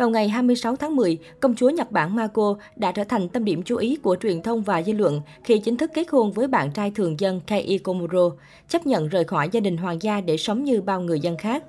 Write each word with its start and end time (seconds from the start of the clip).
Vào 0.00 0.10
ngày 0.10 0.28
26 0.28 0.76
tháng 0.76 0.96
10, 0.96 1.18
công 1.40 1.54
chúa 1.54 1.70
Nhật 1.70 1.92
Bản 1.92 2.16
Mako 2.16 2.56
đã 2.76 2.92
trở 2.92 3.04
thành 3.04 3.28
tâm 3.28 3.44
điểm 3.44 3.62
chú 3.62 3.76
ý 3.76 3.96
của 3.96 4.16
truyền 4.22 4.42
thông 4.42 4.62
và 4.62 4.82
dư 4.82 4.92
luận 4.92 5.20
khi 5.44 5.58
chính 5.58 5.76
thức 5.76 5.90
kết 5.94 6.10
hôn 6.10 6.32
với 6.32 6.48
bạn 6.48 6.70
trai 6.70 6.90
thường 6.90 7.20
dân 7.20 7.40
Kei 7.46 7.78
Komuro, 7.78 8.30
chấp 8.68 8.86
nhận 8.86 9.08
rời 9.08 9.24
khỏi 9.24 9.48
gia 9.52 9.60
đình 9.60 9.76
hoàng 9.76 9.98
gia 10.00 10.20
để 10.20 10.36
sống 10.36 10.64
như 10.64 10.80
bao 10.80 11.00
người 11.00 11.20
dân 11.20 11.36
khác. 11.36 11.64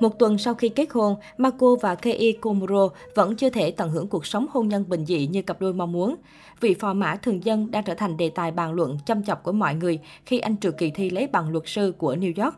Một 0.00 0.18
tuần 0.18 0.38
sau 0.38 0.54
khi 0.54 0.68
kết 0.68 0.90
hôn, 0.90 1.16
Mako 1.38 1.76
và 1.80 1.94
Kei 1.94 2.32
Komuro 2.32 2.88
vẫn 3.14 3.36
chưa 3.36 3.50
thể 3.50 3.70
tận 3.70 3.90
hưởng 3.90 4.08
cuộc 4.08 4.26
sống 4.26 4.46
hôn 4.50 4.68
nhân 4.68 4.84
bình 4.88 5.04
dị 5.06 5.26
như 5.26 5.42
cặp 5.42 5.60
đôi 5.60 5.74
mong 5.74 5.92
muốn. 5.92 6.16
Vị 6.60 6.74
phò 6.74 6.94
mã 6.94 7.16
thường 7.16 7.44
dân 7.44 7.70
đang 7.70 7.84
trở 7.84 7.94
thành 7.94 8.16
đề 8.16 8.30
tài 8.30 8.50
bàn 8.50 8.72
luận 8.72 8.98
chăm 9.06 9.24
chọc 9.24 9.42
của 9.42 9.52
mọi 9.52 9.74
người 9.74 9.98
khi 10.26 10.38
anh 10.38 10.56
trượt 10.56 10.74
kỳ 10.78 10.90
thi 10.90 11.10
lấy 11.10 11.26
bằng 11.26 11.52
luật 11.52 11.64
sư 11.66 11.94
của 11.98 12.14
New 12.14 12.44
York. 12.44 12.54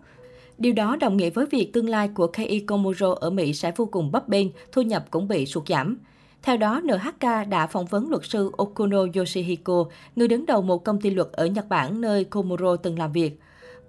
Điều 0.59 0.73
đó 0.73 0.97
đồng 1.01 1.17
nghĩa 1.17 1.31
với 1.31 1.47
việc 1.47 1.73
tương 1.73 1.89
lai 1.89 2.09
của 2.09 2.27
KI 2.27 2.61
Komuro 2.61 3.15
ở 3.21 3.31
Mỹ 3.31 3.55
sẽ 3.55 3.73
vô 3.77 3.87
cùng 3.87 4.13
bấp 4.13 4.29
bênh, 4.29 4.47
thu 4.73 4.83
nhập 4.83 5.05
cũng 5.11 5.29
bị 5.29 5.47
sụt 5.47 5.69
giảm. 5.69 5.97
Theo 6.43 6.57
đó, 6.57 6.81
NHK 6.81 7.49
đã 7.49 7.67
phỏng 7.67 7.87
vấn 7.87 8.11
luật 8.11 8.23
sư 8.25 8.51
Okuno 8.57 9.07
Yoshihiko, 9.15 9.85
người 10.17 10.29
đứng 10.29 10.47
đầu 10.47 10.63
một 10.63 10.85
công 10.85 11.01
ty 11.01 11.11
luật 11.11 11.29
ở 11.33 11.47
Nhật 11.47 11.69
Bản 11.69 12.01
nơi 12.01 12.25
Komuro 12.25 12.77
từng 12.77 12.99
làm 12.99 13.13
việc. 13.13 13.41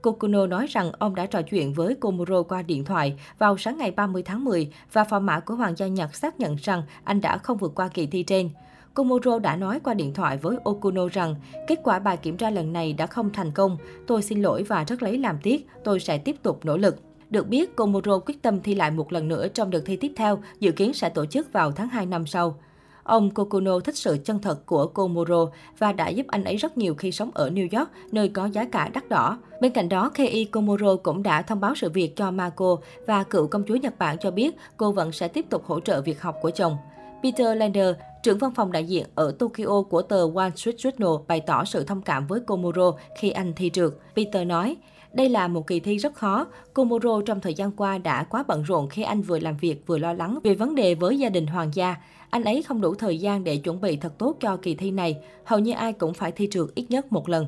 Kokuno 0.06 0.48
nói 0.48 0.68
rằng 0.70 0.92
ông 1.00 1.16
đã 1.16 1.26
trò 1.26 1.42
chuyện 1.42 1.74
với 1.74 1.96
Komuro 1.96 2.44
qua 2.44 2.62
điện 2.62 2.86
thoại 2.86 3.20
vào 3.40 3.58
sáng 3.58 3.78
ngày 3.78 3.92
30 3.92 4.24
tháng 4.24 4.44
10 4.44 4.72
và 4.94 5.04
phò 5.04 5.20
mã 5.20 5.40
của 5.40 5.56
Hoàng 5.56 5.74
gia 5.78 5.88
Nhật 5.88 6.16
xác 6.16 6.40
nhận 6.40 6.56
rằng 6.56 6.84
anh 7.04 7.22
đã 7.22 7.38
không 7.38 7.58
vượt 7.58 7.72
qua 7.76 7.88
kỳ 7.88 8.08
thi 8.08 8.24
trên. 8.24 8.50
Komuro 8.96 9.40
đã 9.40 9.56
nói 9.56 9.80
qua 9.84 9.94
điện 9.94 10.14
thoại 10.14 10.38
với 10.38 10.58
Okuno 10.64 11.08
rằng 11.08 11.36
kết 11.68 11.80
quả 11.84 12.00
bài 12.00 12.18
kiểm 12.18 12.38
tra 12.38 12.50
lần 12.50 12.74
này 12.74 12.94
đã 12.94 13.08
không 13.08 13.30
thành 13.34 13.52
công. 13.52 13.78
Tôi 14.08 14.22
xin 14.22 14.42
lỗi 14.42 14.64
và 14.64 14.84
rất 14.84 15.04
lấy 15.04 15.18
làm 15.18 15.38
tiếc, 15.44 15.68
tôi 15.84 16.00
sẽ 16.00 16.18
tiếp 16.18 16.36
tục 16.44 16.60
nỗ 16.66 16.78
lực. 16.78 16.96
Được 17.30 17.48
biết, 17.48 17.76
Komuro 17.76 18.20
quyết 18.20 18.42
tâm 18.42 18.62
thi 18.62 18.76
lại 18.76 18.92
một 18.92 19.14
lần 19.14 19.28
nữa 19.28 19.48
trong 19.48 19.70
đợt 19.70 19.82
thi 19.86 19.96
tiếp 19.96 20.12
theo, 20.16 20.40
dự 20.60 20.72
kiến 20.72 20.94
sẽ 20.94 21.10
tổ 21.10 21.26
chức 21.26 21.54
vào 21.54 21.72
tháng 21.72 21.90
2 21.90 22.06
năm 22.06 22.26
sau. 22.26 22.58
Ông 23.04 23.32
Kokuno 23.32 23.80
thích 23.80 23.98
sự 23.98 24.18
chân 24.26 24.40
thật 24.42 24.66
của 24.66 24.88
Komuro 24.88 25.46
và 25.78 25.92
đã 25.92 26.08
giúp 26.08 26.26
anh 26.28 26.44
ấy 26.44 26.56
rất 26.56 26.78
nhiều 26.78 26.96
khi 26.96 27.12
sống 27.12 27.32
ở 27.34 27.50
New 27.50 27.80
York, 27.80 27.90
nơi 28.12 28.30
có 28.30 28.46
giá 28.46 28.66
cả 28.66 28.90
đắt 28.94 29.10
đỏ. 29.10 29.38
Bên 29.62 29.72
cạnh 29.72 29.90
đó, 29.90 30.10
Kei 30.14 30.46
Komuro 30.46 30.96
cũng 30.96 31.24
đã 31.24 31.42
thông 31.42 31.60
báo 31.60 31.76
sự 31.76 31.90
việc 31.90 32.16
cho 32.16 32.32
Mako 32.32 32.78
và 33.08 33.24
cựu 33.24 33.48
công 33.48 33.64
chúa 33.68 33.76
Nhật 33.76 34.00
Bản 34.00 34.18
cho 34.20 34.32
biết 34.32 34.56
cô 34.78 34.92
vẫn 34.92 35.12
sẽ 35.12 35.28
tiếp 35.28 35.46
tục 35.50 35.66
hỗ 35.66 35.80
trợ 35.80 36.02
việc 36.02 36.22
học 36.22 36.36
của 36.42 36.50
chồng. 36.50 36.78
Peter 37.26 37.58
Lander, 37.58 37.96
trưởng 38.24 38.38
văn 38.38 38.52
phòng 38.56 38.72
đại 38.72 38.86
diện 38.86 39.06
ở 39.16 39.36
Tokyo 39.40 39.82
của 39.82 40.02
tờ 40.02 40.28
Wall 40.28 40.52
Street 40.56 40.76
Journal 40.76 41.24
bày 41.28 41.42
tỏ 41.42 41.66
sự 41.66 41.84
thông 41.84 42.02
cảm 42.02 42.28
với 42.28 42.40
Komuro 42.40 42.92
khi 43.20 43.30
anh 43.30 43.54
thi 43.56 43.70
trượt. 43.74 43.92
Peter 44.16 44.48
nói, 44.48 44.76
đây 45.14 45.30
là 45.30 45.48
một 45.48 45.68
kỳ 45.68 45.80
thi 45.80 45.98
rất 45.98 46.14
khó. 46.16 46.48
Komuro 46.74 47.22
trong 47.26 47.42
thời 47.42 47.54
gian 47.54 47.72
qua 47.72 47.98
đã 47.98 48.24
quá 48.24 48.44
bận 48.48 48.64
rộn 48.64 48.90
khi 48.90 49.04
anh 49.04 49.22
vừa 49.22 49.40
làm 49.40 49.58
việc 49.58 49.88
vừa 49.88 49.98
lo 49.98 50.14
lắng 50.14 50.40
về 50.44 50.56
vấn 50.56 50.76
đề 50.76 50.96
với 50.96 51.20
gia 51.20 51.30
đình 51.30 51.48
hoàng 51.48 51.72
gia. 51.74 51.96
Anh 52.30 52.44
ấy 52.44 52.64
không 52.64 52.82
đủ 52.82 52.96
thời 52.96 53.20
gian 53.20 53.44
để 53.44 53.58
chuẩn 53.58 53.82
bị 53.82 53.98
thật 53.98 54.18
tốt 54.18 54.38
cho 54.40 54.58
kỳ 54.58 54.76
thi 54.76 54.92
này. 54.92 55.18
Hầu 55.46 55.60
như 55.60 55.72
ai 55.72 55.94
cũng 55.94 56.14
phải 56.14 56.32
thi 56.32 56.48
trượt 56.52 56.66
ít 56.76 56.86
nhất 56.90 57.12
một 57.12 57.30
lần. 57.30 57.46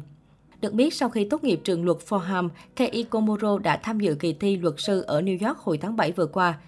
Được 0.61 0.73
biết, 0.73 0.93
sau 0.93 1.09
khi 1.09 1.27
tốt 1.29 1.43
nghiệp 1.43 1.61
trường 1.63 1.85
luật 1.85 1.97
Fordham, 2.09 2.49
Kei 2.75 3.03
Komuro 3.03 3.57
đã 3.57 3.77
tham 3.77 3.99
dự 3.99 4.15
kỳ 4.15 4.33
thi 4.33 4.57
luật 4.57 4.75
sư 4.77 5.01
ở 5.01 5.21
New 5.21 5.47
York 5.47 5.57
hồi 5.57 5.77
tháng 5.77 5.95
7 5.95 6.11
vừa 6.11 6.25
qua. 6.25 6.59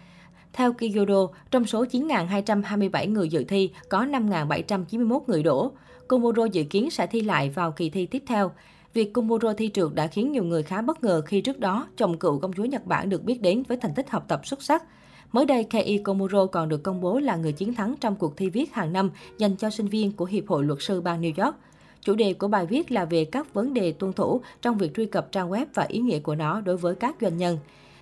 Theo 0.53 0.73
Kyodo, 0.73 1.27
trong 1.51 1.65
số 1.65 1.85
9.227 1.85 3.11
người 3.11 3.29
dự 3.29 3.43
thi, 3.43 3.71
có 3.89 4.05
5.791 4.05 5.19
người 5.27 5.43
đổ. 5.43 5.71
Komuro 6.07 6.45
dự 6.45 6.63
kiến 6.63 6.89
sẽ 6.89 7.07
thi 7.07 7.21
lại 7.21 7.49
vào 7.49 7.71
kỳ 7.71 7.89
thi 7.89 8.05
tiếp 8.05 8.23
theo. 8.27 8.51
Việc 8.93 9.13
Komuro 9.13 9.53
thi 9.53 9.71
trượt 9.73 9.89
đã 9.93 10.07
khiến 10.07 10.31
nhiều 10.31 10.43
người 10.43 10.63
khá 10.63 10.81
bất 10.81 11.03
ngờ 11.03 11.21
khi 11.25 11.41
trước 11.41 11.59
đó, 11.59 11.87
chồng 11.97 12.17
cựu 12.17 12.39
công 12.39 12.53
chúa 12.53 12.65
Nhật 12.65 12.85
Bản 12.85 13.09
được 13.09 13.23
biết 13.23 13.41
đến 13.41 13.63
với 13.67 13.77
thành 13.77 13.93
tích 13.95 14.09
học 14.09 14.25
tập 14.27 14.41
xuất 14.45 14.63
sắc. 14.63 14.83
Mới 15.31 15.45
đây, 15.45 15.63
Kei 15.63 15.97
Komuro 15.97 16.45
còn 16.45 16.69
được 16.69 16.83
công 16.83 17.01
bố 17.01 17.19
là 17.19 17.35
người 17.35 17.51
chiến 17.51 17.73
thắng 17.73 17.95
trong 18.01 18.15
cuộc 18.15 18.37
thi 18.37 18.49
viết 18.49 18.73
hàng 18.73 18.93
năm 18.93 19.11
dành 19.37 19.55
cho 19.55 19.69
sinh 19.69 19.87
viên 19.87 20.11
của 20.11 20.25
Hiệp 20.25 20.47
hội 20.47 20.63
Luật 20.63 20.81
sư 20.81 21.01
bang 21.01 21.21
New 21.21 21.45
York. 21.45 21.55
Chủ 22.01 22.15
đề 22.15 22.33
của 22.33 22.47
bài 22.47 22.65
viết 22.65 22.91
là 22.91 23.05
về 23.05 23.25
các 23.25 23.53
vấn 23.53 23.73
đề 23.73 23.91
tuân 23.91 24.13
thủ 24.13 24.41
trong 24.61 24.77
việc 24.77 24.95
truy 24.95 25.05
cập 25.05 25.31
trang 25.31 25.49
web 25.49 25.65
và 25.73 25.83
ý 25.83 25.99
nghĩa 25.99 26.19
của 26.19 26.35
nó 26.35 26.61
đối 26.61 26.77
với 26.77 26.95
các 26.95 27.15
doanh 27.21 27.37
nhân. 27.37 27.57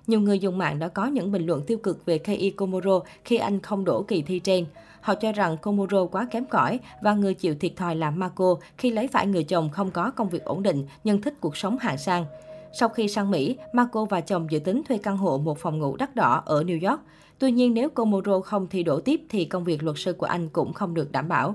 Nhiều 0.08 0.20
người 0.20 0.38
dùng 0.38 0.58
mạng 0.58 0.78
đã 0.78 0.88
có 0.88 1.06
những 1.06 1.32
bình 1.32 1.46
luận 1.46 1.62
tiêu 1.66 1.78
cực 1.78 2.06
về 2.06 2.18
Kei 2.18 2.50
Komoro 2.50 3.00
khi 3.24 3.36
anh 3.36 3.60
không 3.60 3.84
đổ 3.84 4.02
kỳ 4.02 4.22
thi 4.22 4.38
trên. 4.38 4.66
Họ 5.00 5.14
cho 5.14 5.32
rằng 5.32 5.56
Komuro 5.56 6.06
quá 6.06 6.28
kém 6.30 6.44
cỏi 6.44 6.80
và 7.02 7.14
người 7.14 7.34
chịu 7.34 7.54
thiệt 7.60 7.72
thòi 7.76 7.96
là 7.96 8.10
Marco 8.10 8.54
khi 8.78 8.90
lấy 8.90 9.08
phải 9.08 9.26
người 9.26 9.44
chồng 9.44 9.70
không 9.70 9.90
có 9.90 10.10
công 10.10 10.28
việc 10.28 10.44
ổn 10.44 10.62
định 10.62 10.86
nhưng 11.04 11.22
thích 11.22 11.34
cuộc 11.40 11.56
sống 11.56 11.78
hạng 11.78 11.98
sang. 11.98 12.24
Sau 12.72 12.88
khi 12.88 13.08
sang 13.08 13.30
Mỹ, 13.30 13.56
Marco 13.72 14.04
và 14.04 14.20
chồng 14.20 14.46
dự 14.50 14.58
tính 14.58 14.82
thuê 14.88 14.98
căn 14.98 15.16
hộ 15.16 15.38
một 15.38 15.58
phòng 15.58 15.78
ngủ 15.78 15.96
đắt 15.96 16.16
đỏ 16.16 16.42
ở 16.46 16.62
New 16.62 16.90
York. 16.90 17.00
Tuy 17.38 17.50
nhiên, 17.50 17.74
nếu 17.74 17.88
Komuro 17.88 18.40
không 18.40 18.66
thi 18.66 18.82
đổ 18.82 19.00
tiếp 19.00 19.20
thì 19.28 19.44
công 19.44 19.64
việc 19.64 19.82
luật 19.82 19.96
sư 19.98 20.12
của 20.12 20.26
anh 20.26 20.48
cũng 20.48 20.72
không 20.72 20.94
được 20.94 21.12
đảm 21.12 21.28
bảo. 21.28 21.54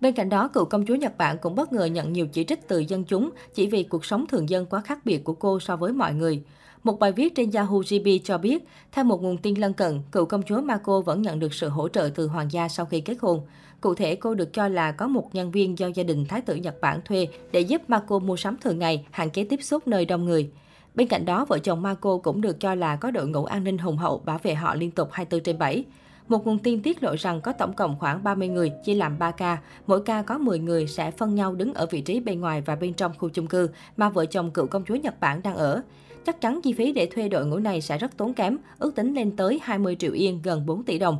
Bên 0.00 0.14
cạnh 0.14 0.28
đó, 0.28 0.48
cựu 0.48 0.64
công 0.64 0.86
chúa 0.86 0.94
Nhật 0.94 1.18
Bản 1.18 1.36
cũng 1.38 1.54
bất 1.54 1.72
ngờ 1.72 1.84
nhận 1.84 2.12
nhiều 2.12 2.26
chỉ 2.26 2.44
trích 2.44 2.68
từ 2.68 2.78
dân 2.78 3.04
chúng 3.04 3.30
chỉ 3.54 3.66
vì 3.66 3.82
cuộc 3.82 4.04
sống 4.04 4.26
thường 4.26 4.48
dân 4.48 4.66
quá 4.66 4.80
khác 4.80 4.98
biệt 5.04 5.24
của 5.24 5.34
cô 5.34 5.60
so 5.60 5.76
với 5.76 5.92
mọi 5.92 6.14
người. 6.14 6.42
Một 6.82 6.98
bài 6.98 7.12
viết 7.12 7.34
trên 7.34 7.50
Yahoo 7.50 7.78
GB 7.78 8.08
cho 8.24 8.38
biết, 8.38 8.64
theo 8.92 9.04
một 9.04 9.22
nguồn 9.22 9.38
tin 9.38 9.54
lân 9.54 9.72
cận, 9.72 10.00
cựu 10.12 10.24
công 10.24 10.42
chúa 10.42 10.60
Mako 10.60 11.00
vẫn 11.00 11.22
nhận 11.22 11.38
được 11.38 11.54
sự 11.54 11.68
hỗ 11.68 11.88
trợ 11.88 12.10
từ 12.14 12.26
hoàng 12.26 12.52
gia 12.52 12.68
sau 12.68 12.86
khi 12.86 13.00
kết 13.00 13.16
hôn. 13.20 13.40
Cụ 13.80 13.94
thể, 13.94 14.14
cô 14.16 14.34
được 14.34 14.52
cho 14.52 14.68
là 14.68 14.92
có 14.92 15.08
một 15.08 15.34
nhân 15.34 15.50
viên 15.50 15.78
do 15.78 15.86
gia 15.86 16.02
đình 16.02 16.24
Thái 16.24 16.40
tử 16.40 16.54
Nhật 16.54 16.80
Bản 16.80 17.00
thuê 17.04 17.28
để 17.52 17.60
giúp 17.60 17.82
Mako 17.88 18.18
mua 18.18 18.36
sắm 18.36 18.56
thường 18.60 18.78
ngày, 18.78 19.06
hạn 19.10 19.30
chế 19.30 19.44
tiếp 19.44 19.62
xúc 19.62 19.88
nơi 19.88 20.04
đông 20.04 20.24
người. 20.24 20.50
Bên 20.94 21.08
cạnh 21.08 21.24
đó, 21.24 21.44
vợ 21.44 21.58
chồng 21.58 21.82
Mako 21.82 22.18
cũng 22.18 22.40
được 22.40 22.60
cho 22.60 22.74
là 22.74 22.96
có 22.96 23.10
đội 23.10 23.28
ngũ 23.28 23.44
an 23.44 23.64
ninh 23.64 23.78
hùng 23.78 23.96
hậu 23.96 24.18
bảo 24.18 24.38
vệ 24.42 24.54
họ 24.54 24.74
liên 24.74 24.90
tục 24.90 25.08
24 25.12 25.44
trên 25.44 25.58
7. 25.58 25.84
Một 26.30 26.46
nguồn 26.46 26.58
tin 26.58 26.82
tiết 26.82 27.02
lộ 27.02 27.16
rằng 27.16 27.40
có 27.40 27.52
tổng 27.52 27.72
cộng 27.72 27.98
khoảng 27.98 28.24
30 28.24 28.48
người, 28.48 28.72
chia 28.84 28.94
làm 28.94 29.18
3 29.18 29.30
ca. 29.30 29.58
Mỗi 29.86 30.02
ca 30.02 30.22
có 30.22 30.38
10 30.38 30.58
người 30.58 30.86
sẽ 30.86 31.10
phân 31.10 31.34
nhau 31.34 31.54
đứng 31.54 31.74
ở 31.74 31.86
vị 31.90 32.00
trí 32.00 32.20
bên 32.20 32.40
ngoài 32.40 32.60
và 32.60 32.76
bên 32.76 32.94
trong 32.94 33.12
khu 33.18 33.28
chung 33.28 33.46
cư 33.46 33.68
mà 33.96 34.08
vợ 34.08 34.26
chồng 34.26 34.50
cựu 34.50 34.66
công 34.66 34.84
chúa 34.84 34.94
Nhật 34.94 35.20
Bản 35.20 35.42
đang 35.42 35.56
ở. 35.56 35.82
Chắc 36.26 36.40
chắn 36.40 36.60
chi 36.62 36.72
phí 36.72 36.92
để 36.92 37.06
thuê 37.06 37.28
đội 37.28 37.46
ngũ 37.46 37.58
này 37.58 37.80
sẽ 37.80 37.98
rất 37.98 38.16
tốn 38.16 38.34
kém, 38.34 38.56
ước 38.78 38.94
tính 38.94 39.14
lên 39.14 39.36
tới 39.36 39.60
20 39.62 39.96
triệu 39.98 40.12
yên, 40.12 40.40
gần 40.42 40.66
4 40.66 40.82
tỷ 40.82 40.98
đồng. 40.98 41.18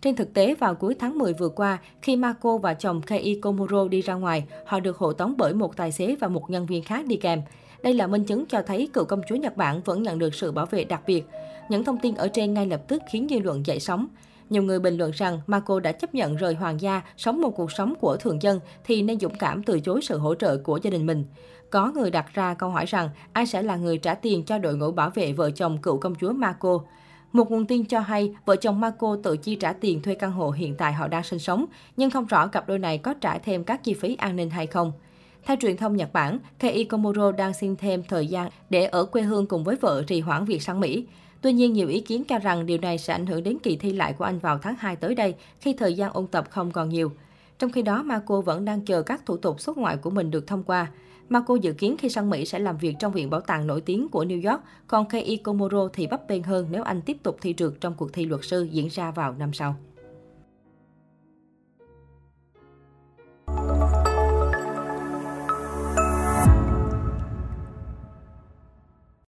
Trên 0.00 0.16
thực 0.16 0.34
tế, 0.34 0.54
vào 0.54 0.74
cuối 0.74 0.94
tháng 0.98 1.18
10 1.18 1.32
vừa 1.32 1.48
qua, 1.48 1.78
khi 2.02 2.16
Marco 2.16 2.58
và 2.58 2.74
chồng 2.74 3.02
Kei 3.02 3.40
Komuro 3.42 3.88
đi 3.88 4.00
ra 4.00 4.14
ngoài, 4.14 4.44
họ 4.66 4.80
được 4.80 4.96
hộ 4.96 5.12
tống 5.12 5.34
bởi 5.38 5.54
một 5.54 5.76
tài 5.76 5.92
xế 5.92 6.16
và 6.20 6.28
một 6.28 6.50
nhân 6.50 6.66
viên 6.66 6.82
khác 6.82 7.06
đi 7.06 7.16
kèm. 7.16 7.40
Đây 7.84 7.94
là 7.94 8.06
minh 8.06 8.24
chứng 8.24 8.46
cho 8.46 8.62
thấy 8.62 8.88
cựu 8.92 9.04
công 9.04 9.20
chúa 9.28 9.34
Nhật 9.34 9.56
Bản 9.56 9.80
vẫn 9.84 10.02
nhận 10.02 10.18
được 10.18 10.34
sự 10.34 10.52
bảo 10.52 10.66
vệ 10.66 10.84
đặc 10.84 11.02
biệt. 11.06 11.24
Những 11.68 11.84
thông 11.84 11.98
tin 11.98 12.14
ở 12.14 12.28
trên 12.28 12.54
ngay 12.54 12.66
lập 12.66 12.82
tức 12.88 13.02
khiến 13.10 13.26
dư 13.30 13.38
luận 13.38 13.66
dậy 13.66 13.80
sóng. 13.80 14.06
Nhiều 14.50 14.62
người 14.62 14.78
bình 14.78 14.96
luận 14.96 15.10
rằng 15.10 15.40
Marco 15.46 15.80
đã 15.80 15.92
chấp 15.92 16.14
nhận 16.14 16.36
rời 16.36 16.54
hoàng 16.54 16.80
gia, 16.80 17.02
sống 17.16 17.40
một 17.40 17.50
cuộc 17.50 17.72
sống 17.72 17.94
của 18.00 18.16
thường 18.16 18.42
dân 18.42 18.60
thì 18.84 19.02
nên 19.02 19.20
dũng 19.20 19.34
cảm 19.38 19.62
từ 19.62 19.80
chối 19.80 20.00
sự 20.02 20.18
hỗ 20.18 20.34
trợ 20.34 20.56
của 20.56 20.78
gia 20.82 20.90
đình 20.90 21.06
mình. 21.06 21.24
Có 21.70 21.92
người 21.92 22.10
đặt 22.10 22.34
ra 22.34 22.54
câu 22.54 22.70
hỏi 22.70 22.86
rằng 22.86 23.10
ai 23.32 23.46
sẽ 23.46 23.62
là 23.62 23.76
người 23.76 23.98
trả 23.98 24.14
tiền 24.14 24.44
cho 24.44 24.58
đội 24.58 24.76
ngũ 24.76 24.90
bảo 24.90 25.10
vệ 25.10 25.32
vợ 25.32 25.50
chồng 25.50 25.78
cựu 25.78 25.98
công 25.98 26.14
chúa 26.14 26.32
Marco. 26.32 26.78
Một 27.32 27.50
nguồn 27.50 27.66
tin 27.66 27.84
cho 27.84 28.00
hay, 28.00 28.34
vợ 28.44 28.56
chồng 28.56 28.80
Marco 28.80 29.16
tự 29.22 29.36
chi 29.36 29.54
trả 29.54 29.72
tiền 29.72 30.02
thuê 30.02 30.14
căn 30.14 30.32
hộ 30.32 30.50
hiện 30.50 30.74
tại 30.74 30.92
họ 30.92 31.08
đang 31.08 31.24
sinh 31.24 31.38
sống, 31.38 31.64
nhưng 31.96 32.10
không 32.10 32.26
rõ 32.26 32.46
cặp 32.46 32.68
đôi 32.68 32.78
này 32.78 32.98
có 32.98 33.14
trả 33.14 33.38
thêm 33.38 33.64
các 33.64 33.84
chi 33.84 33.94
phí 33.94 34.16
an 34.16 34.36
ninh 34.36 34.50
hay 34.50 34.66
không. 34.66 34.92
Theo 35.46 35.56
truyền 35.60 35.76
thông 35.76 35.96
Nhật 35.96 36.12
Bản, 36.12 36.38
Kei 36.58 36.84
Komuro 36.84 37.32
đang 37.32 37.54
xin 37.54 37.76
thêm 37.76 38.02
thời 38.08 38.26
gian 38.26 38.50
để 38.70 38.84
ở 38.84 39.04
quê 39.04 39.22
hương 39.22 39.46
cùng 39.46 39.64
với 39.64 39.76
vợ 39.76 40.02
trì 40.06 40.20
hoãn 40.20 40.44
việc 40.44 40.62
sang 40.62 40.80
Mỹ. 40.80 41.06
Tuy 41.40 41.52
nhiên, 41.52 41.72
nhiều 41.72 41.88
ý 41.88 42.00
kiến 42.00 42.24
cho 42.24 42.38
rằng 42.38 42.66
điều 42.66 42.78
này 42.78 42.98
sẽ 42.98 43.12
ảnh 43.12 43.26
hưởng 43.26 43.42
đến 43.42 43.58
kỳ 43.62 43.76
thi 43.76 43.92
lại 43.92 44.12
của 44.12 44.24
anh 44.24 44.38
vào 44.38 44.58
tháng 44.58 44.74
2 44.78 44.96
tới 44.96 45.14
đây, 45.14 45.34
khi 45.60 45.72
thời 45.72 45.94
gian 45.94 46.12
ôn 46.12 46.26
tập 46.26 46.46
không 46.50 46.70
còn 46.70 46.88
nhiều. 46.88 47.12
Trong 47.58 47.72
khi 47.72 47.82
đó, 47.82 48.02
Marco 48.02 48.40
vẫn 48.40 48.64
đang 48.64 48.80
chờ 48.80 49.02
các 49.02 49.26
thủ 49.26 49.36
tục 49.36 49.60
xuất 49.60 49.78
ngoại 49.78 49.96
của 49.96 50.10
mình 50.10 50.30
được 50.30 50.46
thông 50.46 50.62
qua. 50.62 50.86
Marco 51.28 51.54
dự 51.54 51.72
kiến 51.72 51.96
khi 51.98 52.08
sang 52.08 52.30
Mỹ 52.30 52.44
sẽ 52.44 52.58
làm 52.58 52.76
việc 52.76 52.94
trong 52.98 53.12
viện 53.12 53.30
bảo 53.30 53.40
tàng 53.40 53.66
nổi 53.66 53.80
tiếng 53.80 54.08
của 54.08 54.24
New 54.24 54.50
York, 54.50 54.62
còn 54.86 55.08
Kei 55.08 55.36
Komuro 55.36 55.88
thì 55.92 56.06
bấp 56.06 56.28
bênh 56.28 56.42
hơn 56.42 56.66
nếu 56.70 56.82
anh 56.82 57.00
tiếp 57.00 57.16
tục 57.22 57.36
thi 57.40 57.54
trượt 57.56 57.72
trong 57.80 57.94
cuộc 57.94 58.12
thi 58.12 58.24
luật 58.24 58.44
sư 58.44 58.62
diễn 58.62 58.88
ra 58.88 59.10
vào 59.10 59.34
năm 59.38 59.52
sau. 59.52 59.76